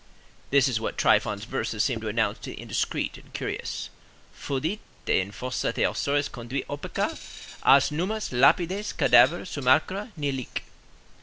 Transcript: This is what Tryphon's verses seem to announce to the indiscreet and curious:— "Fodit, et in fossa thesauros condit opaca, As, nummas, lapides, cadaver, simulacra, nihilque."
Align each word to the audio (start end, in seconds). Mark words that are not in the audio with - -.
This 0.49 0.67
is 0.67 0.79
what 0.79 0.97
Tryphon's 0.97 1.43
verses 1.45 1.83
seem 1.83 2.01
to 2.01 2.07
announce 2.07 2.39
to 2.39 2.49
the 2.49 2.59
indiscreet 2.59 3.19
and 3.19 3.31
curious:— 3.33 3.91
"Fodit, 4.33 4.79
et 5.07 5.11
in 5.11 5.29
fossa 5.31 5.71
thesauros 5.71 6.27
condit 6.27 6.67
opaca, 6.67 7.15
As, 7.61 7.91
nummas, 7.91 8.31
lapides, 8.31 8.93
cadaver, 8.93 9.45
simulacra, 9.45 10.11
nihilque." 10.17 10.63